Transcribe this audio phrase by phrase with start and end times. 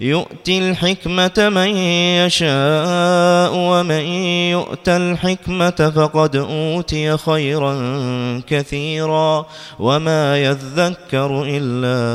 [0.00, 1.76] يؤتي الحكمة من
[2.26, 4.04] يشاء ومن
[4.56, 7.74] يؤت الحكمة فقد أوتي خيرا
[8.46, 9.46] كثيرا
[9.78, 12.06] وما يذكر إلا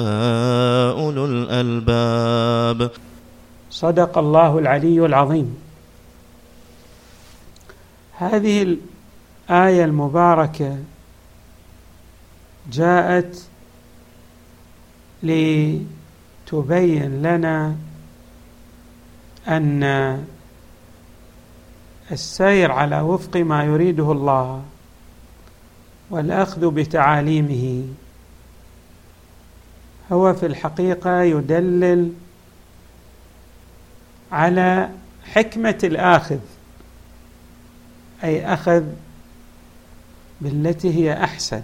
[0.99, 2.91] أولو الألباب.
[3.71, 5.57] صدق الله العلي العظيم.
[8.17, 8.77] هذه
[9.49, 10.77] الآية المباركة
[12.71, 13.47] جاءت
[16.47, 17.75] لتبين لنا
[19.47, 19.83] أن
[22.11, 24.63] السير على وفق ما يريده الله
[26.09, 27.85] والأخذ بتعاليمه
[30.11, 32.13] هو في الحقيقة يدلل
[34.31, 34.89] على
[35.23, 36.39] حكمة الآخذ
[38.23, 38.83] أي أخذ
[40.41, 41.61] بالتي هي أحسن.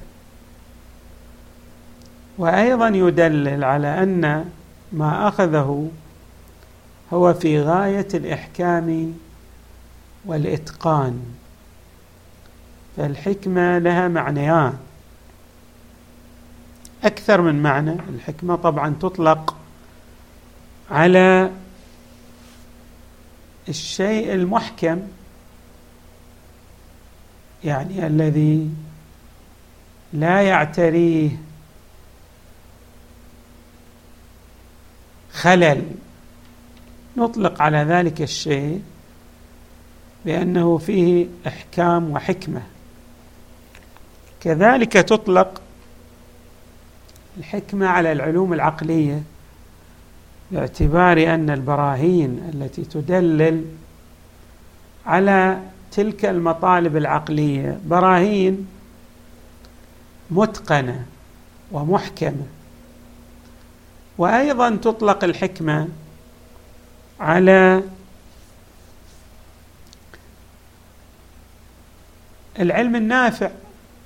[2.37, 4.45] وأيضا يدلل على أن
[4.93, 5.91] ما أخذه
[7.13, 9.13] هو في غاية الإحكام
[10.25, 11.23] والإتقان
[12.97, 14.73] فالحكمة لها معنيان.
[17.03, 19.55] أكثر من معنى الحكمة طبعا تطلق
[20.91, 21.51] على
[23.69, 25.01] الشيء المحكم
[27.63, 28.69] يعني الذي
[30.13, 31.29] لا يعتريه
[35.43, 35.83] خلل.
[37.17, 38.81] نطلق على ذلك الشيء
[40.25, 42.61] بأنه فيه إحكام وحكمة.
[44.41, 45.61] كذلك تطلق
[47.37, 49.23] الحكمة على العلوم العقلية
[50.51, 53.65] باعتبار أن البراهين التي تدلل
[55.05, 55.59] على
[55.91, 58.67] تلك المطالب العقلية براهين
[60.31, 61.05] متقنة
[61.71, 62.45] ومحكمة.
[64.17, 65.87] وأيضا تطلق الحكمة
[67.19, 67.83] على
[72.59, 73.51] العلم النافع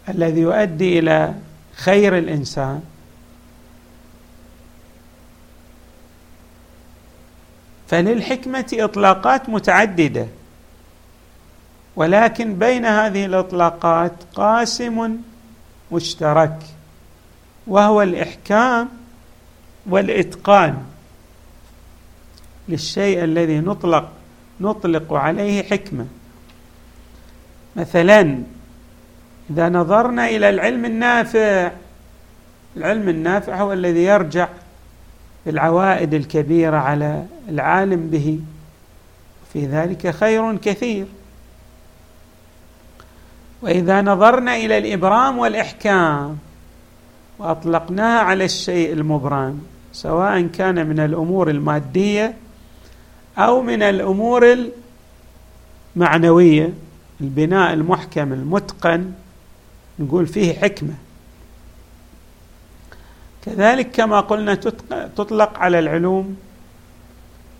[0.09, 1.34] الذي يؤدي إلى
[1.75, 2.81] خير الإنسان.
[7.88, 10.28] فللحكمة إطلاقات متعددة
[11.95, 15.18] ولكن بين هذه الإطلاقات قاسم
[15.91, 16.59] مشترك
[17.68, 18.89] وهو الإحكام
[19.89, 20.83] والإتقان
[22.69, 24.09] للشيء الذي نطلق
[24.61, 26.05] نطلق عليه حكمة.
[27.75, 28.43] مثلا
[29.49, 31.71] إذا نظرنا إلى العلم النافع
[32.77, 34.47] العلم النافع هو الذي يرجع
[35.45, 38.39] بالعوائد الكبيرة على العالم به
[39.53, 41.05] في ذلك خير كثير.
[43.61, 46.37] وإذا نظرنا إلى الإبرام والإحكام
[47.39, 49.61] وأطلقناها على الشيء المبرم
[49.97, 52.33] سواء كان من الأمور المادية
[53.37, 54.57] أو من الأمور
[55.95, 56.73] المعنوية
[57.21, 59.11] البناء المحكم المتقن
[59.99, 60.93] نقول فيه حكمة.
[63.45, 64.55] كذلك كما قلنا
[65.15, 66.37] تطلق على العلوم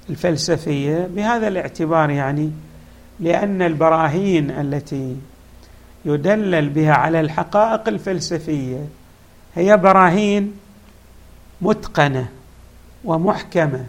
[0.10, 2.52] الفلسفية بهذا الاعتبار يعني
[3.20, 5.16] لأن البراهين التي
[6.06, 8.86] يدلل بها على الحقائق الفلسفية
[9.56, 10.54] هي براهين
[11.62, 12.30] متقنة
[13.04, 13.86] ومحكمة.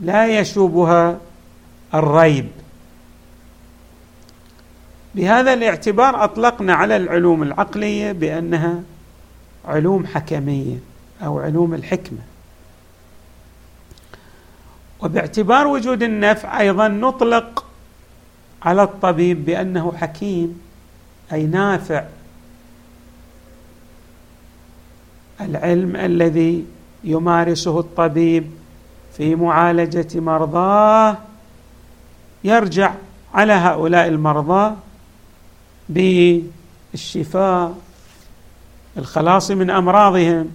[0.00, 1.18] لا يشوبها
[1.94, 2.48] الريب.
[5.14, 8.82] بهذا الاعتبار أطلقنا على العلوم العقلية بأنها
[9.64, 10.76] علوم حكمية
[11.22, 12.18] أو علوم الحكمة.
[15.00, 17.64] وباعتبار وجود النفع أيضا نطلق
[18.62, 20.60] على الطبيب بأنه حكيم
[21.32, 22.04] أي نافع.
[25.40, 26.64] العلم الذي
[27.04, 28.50] يمارسه الطبيب
[29.16, 31.18] في معالجة مرضاه
[32.44, 32.94] يرجع
[33.34, 34.74] على هؤلاء المرضى
[35.88, 37.74] بالشفاء
[38.96, 40.50] الخلاص من أمراضهم.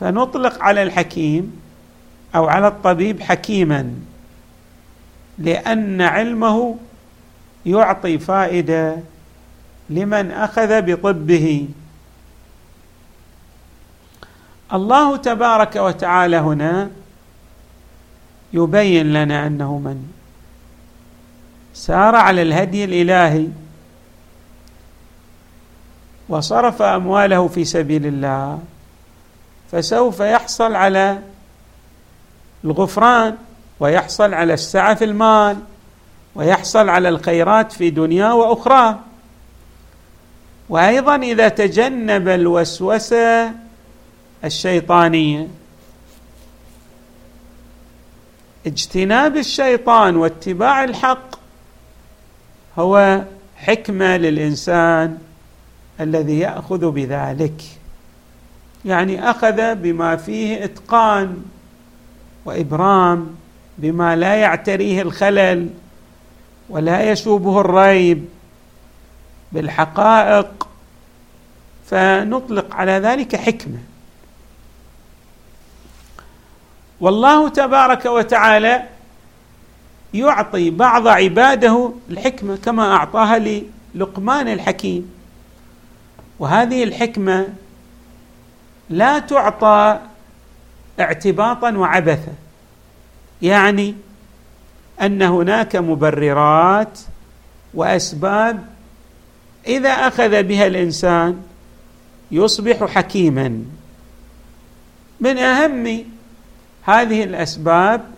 [0.00, 1.60] فنطلق على الحكيم
[2.34, 3.94] أو على الطبيب حكيما
[5.38, 6.76] لأن علمه
[7.66, 8.96] يعطي فائدة
[9.90, 11.68] لمن أخذ بطبه.
[14.74, 16.90] الله تبارك وتعالى هنا
[18.52, 20.02] يبين لنا أنه من
[21.74, 23.48] سار على الهدي الإلهي
[26.28, 28.58] وصرف أمواله في سبيل الله
[29.72, 31.18] فسوف يحصل على
[32.64, 33.36] الغفران
[33.80, 35.56] ويحصل على السعة في المال
[36.34, 38.98] ويحصل على الخيرات في دنياه واخراه
[40.68, 43.52] وأيضا إذا تجنب الوسوسة
[44.44, 45.48] الشيطانية.
[48.66, 51.34] اجتناب الشيطان واتباع الحق
[52.78, 53.22] هو
[53.56, 55.18] حكمة للإنسان
[56.00, 57.62] الذي يأخذ بذلك.
[58.84, 61.42] يعني أخذ بما فيه إتقان
[62.44, 63.36] وإبرام
[63.78, 65.70] بما لا يعتريه الخلل
[66.68, 68.24] ولا يشوبه الريب.
[69.52, 70.68] بالحقائق
[71.86, 73.78] فنطلق على ذلك حكمة.
[77.02, 78.82] والله تبارك وتعالى
[80.14, 83.62] يعطي بعض عباده الحكمة كما أعطاها
[83.94, 85.10] للقمان الحكيم.
[86.38, 87.48] وهذه الحكمة
[88.90, 90.00] لا تعطى
[91.00, 92.32] اعتباطا وعبثا.
[93.42, 93.94] يعني
[95.00, 96.98] أن هناك مبررات
[97.74, 98.64] وأسباب
[99.66, 101.42] إذا أخذ بها الإنسان
[102.30, 103.64] يصبح حكيما.
[105.20, 106.04] من أهم
[106.82, 108.10] هذه الأسباب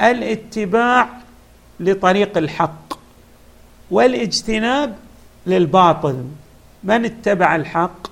[0.00, 1.08] الاتباع
[1.80, 2.98] لطريق الحق
[3.90, 4.96] والاجتناب
[5.46, 6.24] للباطل.
[6.84, 8.06] من اتبع الحق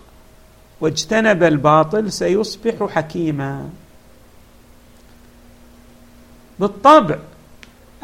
[0.81, 3.71] واجتنب الباطل سيصبح حكيما.
[6.59, 7.19] بالطبع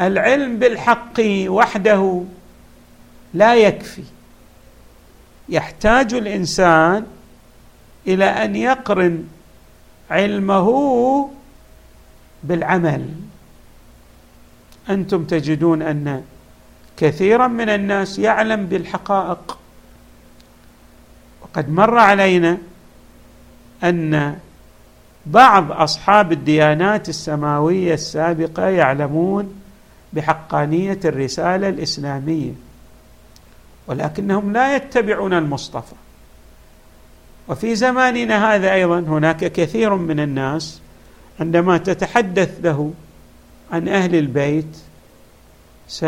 [0.00, 2.22] العلم بالحق وحده
[3.34, 4.04] لا يكفي.
[5.48, 7.06] يحتاج الإنسان
[8.06, 9.28] إلى أن يقرن
[10.10, 11.30] علمه
[12.42, 13.08] بالعمل.
[14.90, 16.22] أنتم تجدون أن
[16.96, 19.58] كثيرا من الناس يعلم بالحقائق.
[21.42, 22.58] وقد مر علينا
[23.84, 24.38] أن
[25.26, 29.60] بعض أصحاب الديانات السماوية السابقة يعلمون
[30.12, 32.52] بحقانية الرسالة الإسلامية
[33.86, 35.94] ولكنهم لا يتبعون المصطفى.
[37.48, 40.80] وفي زماننا هذا أيضا هناك كثير من الناس
[41.40, 42.92] عندما تتحدث له
[43.72, 44.76] عن أهل البيت
[45.88, 46.04] س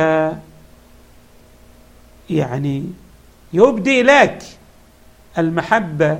[2.31, 2.85] يعني
[3.53, 4.43] يبدي لك
[5.39, 6.19] المحبة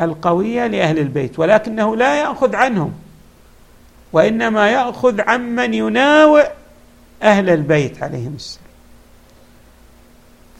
[0.00, 2.94] القوية لأهل البيت ولكنه لا يأخذ عنهم
[4.12, 6.46] وإنما يأخذ عمن يناوئ
[7.22, 8.64] أهل البيت عليهم السلام.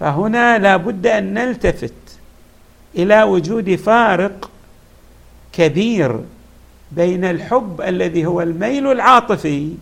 [0.00, 1.95] فهنا لا بد أن نلتفت
[2.97, 4.50] إلى وجود فارق
[5.53, 6.21] كبير
[6.93, 9.75] بين الحب الذي هو الميل العاطفي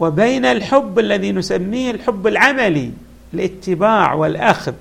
[0.00, 2.92] وبين الحب الذي نسميه الحب العملي
[3.34, 4.74] الاتباع والأخذ.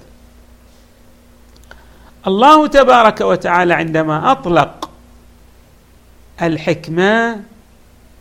[2.28, 4.90] الله تبارك وتعالى عندما أطلق
[6.42, 7.42] الحكمة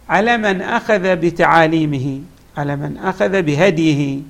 [0.09, 2.21] على من أخذ بتعاليمه
[2.57, 4.21] على من أخذ بهديه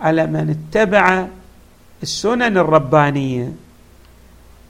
[0.00, 1.26] على من اتبع
[2.02, 3.52] السنن الربانية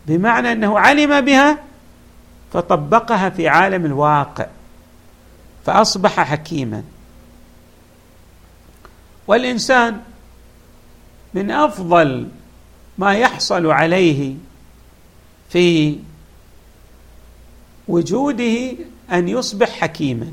[0.07, 1.59] بمعنى أنه علم بها
[2.52, 4.46] فطبقها في عالم الواقع
[5.66, 6.82] فأصبح حكيما.
[9.26, 10.00] والإنسان
[11.35, 12.28] من أفضل
[12.99, 14.35] ما يحصل عليه
[15.50, 15.99] في
[17.88, 18.73] وجوده
[19.12, 20.32] أن يصبح حكيما.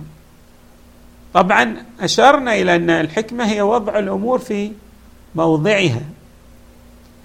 [1.34, 4.72] طبعا أشرنا إلى أن الحكمة هي وضع الأمور في
[5.36, 6.02] موضعها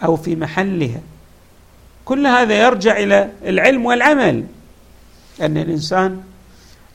[0.04, 1.00] أو في محلها.
[2.04, 4.46] كل هذا يرجع إلى العلم والعمل.
[5.40, 6.22] أن الإنسان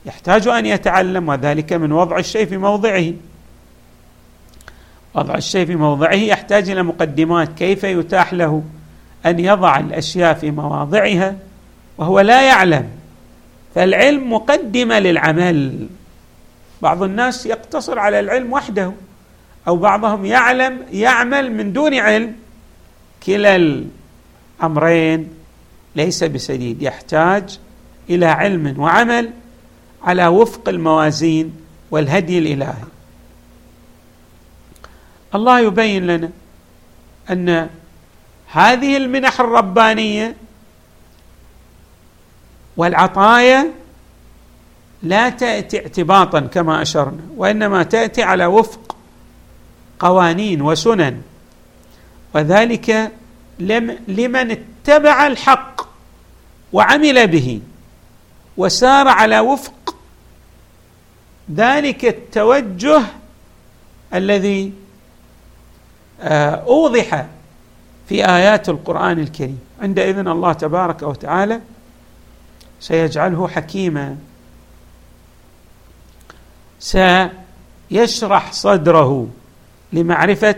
[0.05, 3.13] يحتاج أن يتعلم وذلك من وضع الشيء في موضعه.
[5.13, 8.63] وضع الشيء في موضعه يحتاج إلى مقدمات كيف يتاح له
[9.25, 11.36] أن يضع الأشياء في مواضعها
[11.98, 12.89] وهو لا يعلم.
[13.75, 15.88] فالعلم مقدمة للعمل.
[16.81, 18.91] بعض الناس يقتصر على العلم وحده
[19.67, 22.36] أو بعضهم يعلم يعمل من دون علم.
[23.25, 23.84] كلا
[24.62, 25.29] الأمرين
[25.96, 27.60] ليس بسديد يحتاج
[28.10, 29.32] إلى علم وعمل
[30.04, 31.54] على وفق الموازين
[31.92, 32.84] والهدي الإلهي.
[35.36, 36.30] الله يبين لنا
[37.30, 37.70] أن
[38.51, 40.36] هذه المنح الربانية
[42.78, 43.68] والعطايا
[45.04, 48.96] لا تأتي اعتباطا كما أشرنا وإنما تأتي على وفق
[50.00, 51.22] قوانين وسنن.
[52.34, 53.12] وذلك
[54.08, 55.82] لمن اتبع الحق
[56.74, 57.62] وعمل به.
[58.60, 59.96] وسار على وفق
[61.56, 63.01] ذلك التوجه
[64.13, 64.74] الذي
[66.22, 67.25] آه، أوضح
[68.10, 69.60] في آيات القرآن الكريم.
[69.82, 71.62] عندئذ الله تبارك وتعالى
[72.80, 74.18] سيجعله حكيما.
[76.80, 79.28] سيشرح صدره
[79.94, 80.56] لمعرفة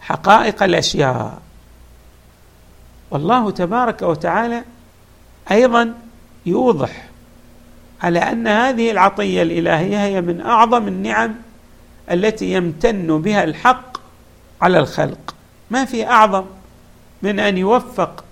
[0.00, 1.38] حقائق الأشياء.
[3.10, 4.64] والله تبارك وتعالى
[5.50, 5.94] أيضا
[6.46, 7.11] يوضح
[8.02, 11.34] على أن هذه العطية الإلهية هي من أعظم النعم
[12.10, 13.96] التي يمتن بها الحق
[14.62, 15.34] على الخلق.
[15.70, 16.44] ما في أعظم
[17.22, 18.24] من أن يوفق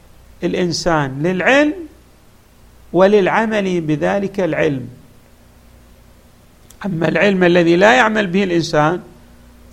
[0.45, 1.75] الإنسان للعلم
[2.93, 4.89] وللعمل بذلك العلم.
[6.87, 9.00] أما العلم الذي لا يعمل به الإنسان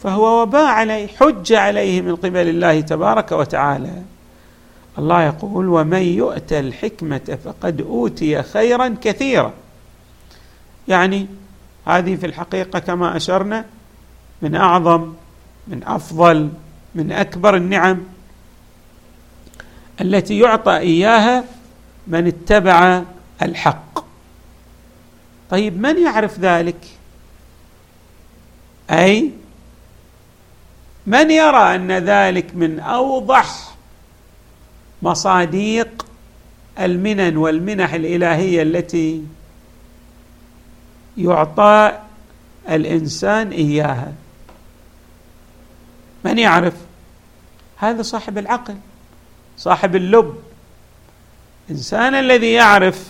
[0.04, 4.02] فهو وباء عليه حج عليه من قبل الله تبارك وتعالى.
[5.00, 9.54] الله يقول ومن يؤت الحكمة فقد أوتي خيرا كثيرا.
[10.88, 11.28] يعني
[11.86, 13.66] هذه في الحقيقة كما أشرنا
[14.42, 15.14] من أعظم
[15.68, 16.50] من أفضل
[16.96, 18.04] من أكبر النعم
[20.02, 21.44] التي يعطى إياها
[22.08, 23.04] من اتبع
[23.42, 24.06] الحق.
[25.50, 26.88] طيب من يعرف ذلك؟
[28.92, 29.32] أي؟
[31.08, 33.76] من يرى أن ذلك من أوضح
[35.02, 36.06] مصاديق
[36.80, 39.24] المنن والمنح الإلهية التي
[41.18, 42.00] يعطى
[42.70, 44.14] الإنسان إياها.
[46.26, 46.74] من يعرف؟
[47.78, 48.78] هذا صاحب العقل
[49.58, 50.44] صاحب اللب.
[51.70, 53.08] الانسان الذي يعرف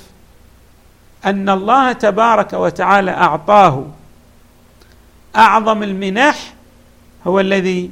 [1.25, 3.85] أن الله تبارك وتعالى أعطاه
[5.35, 6.53] أعظم المنح
[7.27, 7.91] هو الذي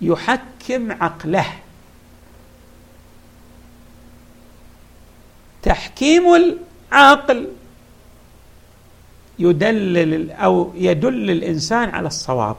[0.00, 1.46] يحكم عقله.
[5.62, 6.24] تحكيم
[6.92, 7.48] العقل.
[9.38, 12.56] يدلل أو يدل الإنسان على الصواب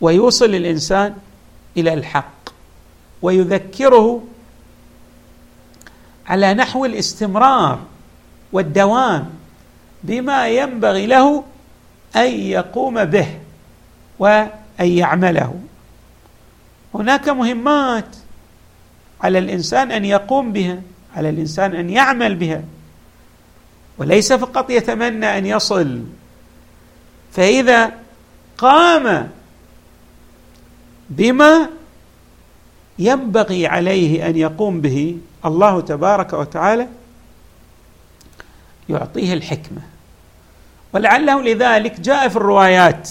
[0.00, 1.14] ويوصل الإنسان
[1.76, 2.48] إلى الحق
[3.22, 4.22] ويذكره
[6.26, 7.78] على نحو الاستمرار
[8.52, 9.30] والدوام
[10.04, 11.44] بما ينبغي له
[12.16, 13.38] أن يقوم به
[14.18, 14.50] وأن
[14.80, 15.60] يعمله.
[16.94, 18.16] هناك مهمات
[19.20, 20.82] على الإنسان أن يقوم بها
[21.16, 22.62] على الإنسان أن يعمل بها.
[24.02, 26.02] وليس فقط يتمنى أن يصل
[27.32, 27.92] فإذا
[28.58, 29.30] قام
[31.10, 31.68] بما
[32.98, 36.88] ينبغي عليه أن يقوم به الله تبارك وتعالى
[38.88, 39.80] يعطيه الحكمة.
[40.92, 43.10] ولعله لذلك جاء في الروايات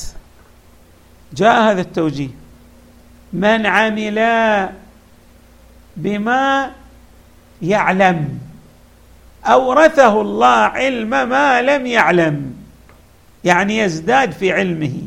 [1.34, 2.30] جاء هذا التوجيه
[3.34, 4.20] من عمل
[5.98, 6.72] بما
[7.62, 8.40] يعلم
[9.46, 12.56] أورثه الله علم ما لم يعلم.
[13.44, 15.02] يعني يزداد في علمه.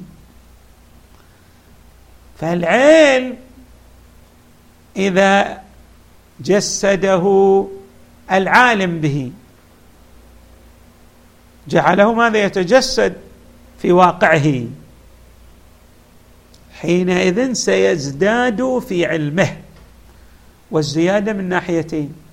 [2.39, 3.37] فالعلم
[4.97, 5.63] إذا
[6.41, 7.67] جسده
[8.33, 9.33] العالم به
[11.69, 13.15] جعله ماذا يتجسد؟
[13.83, 14.65] في واقعه.
[16.81, 19.57] حينئذ سيزداد في علمه.
[20.71, 22.24] والزيادة من ناحيتين.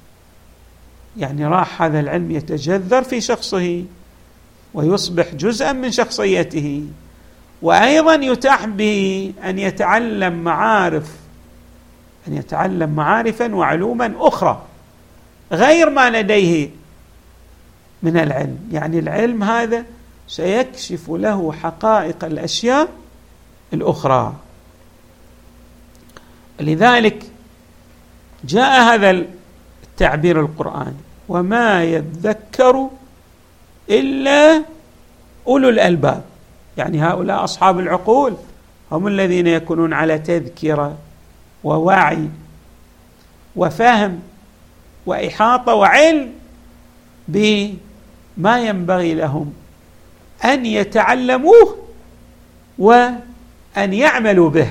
[1.17, 3.83] يعني راح هذا العلم يتجذر في شخصه
[4.73, 6.85] ويصبح جزءا من شخصيته.
[7.61, 11.11] وأيضا يتاح به أن يتعلم معارف
[12.27, 14.61] أن يتعلم معارفا وعلوما أخرى
[15.51, 16.69] غير ما لديه
[18.03, 18.57] من العلم.
[18.71, 19.85] يعني العلم هذا
[20.27, 22.89] سيكشف له حقائق الأشياء
[23.73, 24.35] الأخرى.
[26.59, 27.23] لذلك
[28.43, 29.25] جاء هذا
[30.01, 30.95] التعبير القراني
[31.29, 32.89] وما يذكر
[33.89, 34.63] إلا
[35.47, 36.23] أولو الألباب.
[36.77, 38.33] يعني هؤلاء أصحاب العقول
[38.91, 40.97] هم الذين يكونون على تذكرة
[41.63, 42.29] ووعي
[43.55, 44.19] وفهم
[45.05, 46.31] وإحاطة وعلم
[47.27, 49.53] بما ينبغي لهم
[50.45, 51.77] أن يتعلموه
[52.77, 54.69] وأن يعملوا به.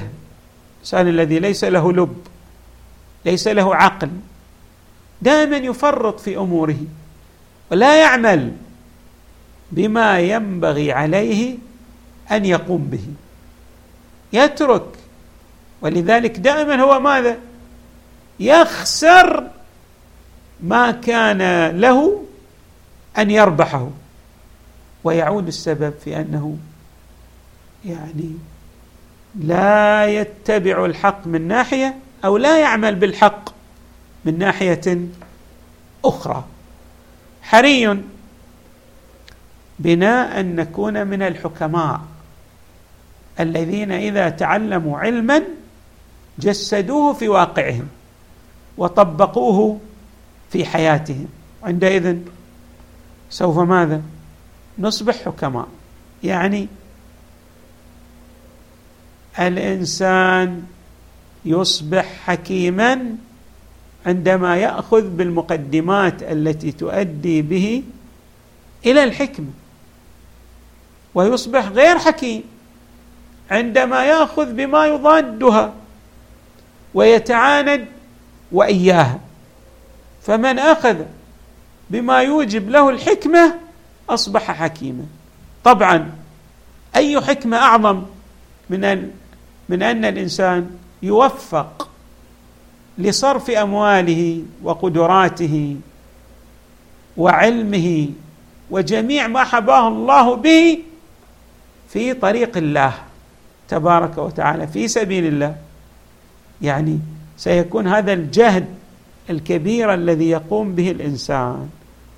[0.77, 2.17] الإنسان الذي ليس له لب
[3.25, 4.11] ليس له عقل
[5.23, 6.79] دائما يفرط في أموره
[7.71, 8.53] ولا يعمل
[9.73, 11.59] بما ينبغي عليه
[12.33, 13.05] أن يقوم به.
[14.33, 14.87] يترك.
[15.83, 17.37] ولذلك دائما هو ماذا؟
[18.41, 19.51] يخسر
[20.61, 22.25] ما كان له
[23.19, 23.89] أن يربحه.
[25.05, 26.57] ويعود السبب في أنه
[27.85, 28.37] يعني
[29.35, 33.60] لا يتبع الحق من ناحية أو لا يعمل بالحق.
[34.25, 34.99] من ناحية
[36.05, 36.45] أخرى.
[37.43, 38.03] حري
[39.79, 42.01] بنا أن نكون من الحكماء
[43.41, 45.43] الذين إذا تعلموا علما
[46.39, 47.89] جسدوه في واقعهم
[48.79, 49.81] وطبقوه
[50.51, 51.29] في حياتهم.
[51.63, 52.19] عندئذ
[53.31, 54.03] سوف ماذا؟
[54.79, 55.69] نصبح حكماء.
[56.23, 56.69] يعني
[59.39, 60.63] الإنسان
[61.45, 63.17] يصبح حكيما
[64.07, 67.83] عندما يأخذ بالمقدمات التي تؤدي به
[68.87, 69.51] إلى الحكمه
[71.15, 72.43] ويصبح غير حكيم
[73.51, 75.73] عندما يأخذ بما يضادها
[76.95, 77.87] ويتعاند
[78.53, 79.21] وإياها.
[80.23, 80.97] فمن أخذ
[81.91, 83.55] بما يوجب له الحكمة
[84.11, 85.05] أصبح حكيما.
[85.65, 86.11] طبعا
[86.97, 88.03] أي حكمة أعظم
[88.71, 89.11] من ان
[89.69, 90.71] من أن الإنسان
[91.03, 91.90] يوفق
[93.03, 95.77] لصرف أمواله وقدراته
[97.17, 98.09] وعلمه
[98.71, 100.79] وجميع ما حباه الله به
[101.89, 102.93] في طريق الله
[103.69, 105.57] تبارك وتعالى في سبيل الله.
[106.63, 106.99] يعني
[107.37, 108.67] سيكون هذا الجهد
[109.31, 111.69] الكبير الذي يقوم به الإنسان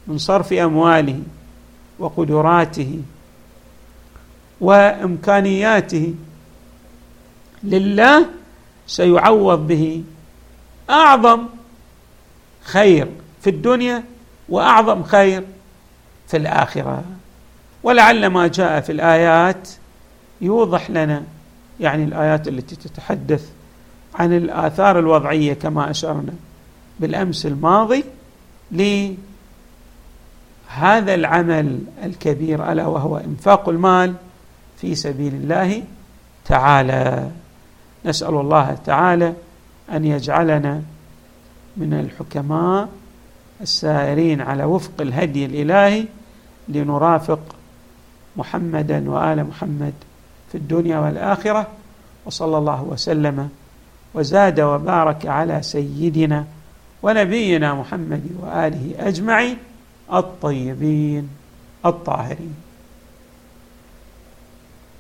[0.07, 1.21] من صرف أمواله
[1.99, 3.01] وقدراته
[4.61, 6.15] وإمكانياته
[7.65, 8.27] لله
[8.87, 10.03] سيعوض به
[10.93, 11.47] أعظم
[12.63, 13.09] خير
[13.41, 14.05] في الدنيا
[14.49, 15.45] وأعظم خير
[16.29, 17.05] في الآخرة.
[17.83, 19.69] ولعل ما جاء في الآيات
[20.41, 21.23] يوضح لنا
[21.81, 23.51] يعني الآيات التي تتحدث
[24.15, 26.33] عن الآثار الوضعية كما أشرنا
[27.01, 28.05] بالأمس الماضي
[28.73, 29.15] لهذا
[31.15, 34.15] العمل الكبير ألا وهو إنفاق المال
[34.81, 35.83] في سبيل الله
[36.45, 37.31] تعالى.
[38.05, 39.35] نسأل الله تعالى
[39.93, 40.83] أن يجعلنا
[41.77, 42.89] من الحكماء
[43.61, 46.05] السائرين على وفق الهدي الإلهي
[46.69, 47.41] لنرافق
[48.37, 49.93] محمدا وآل محمد
[50.53, 51.67] في الدنيا والآخرة
[52.25, 53.49] وصلى الله وسلم
[54.15, 56.45] وزاد وبارك على سيدنا
[57.03, 59.57] ونبينا محمد وآله أجمعين
[60.13, 61.29] الطيبين
[61.87, 62.55] الطاهرين.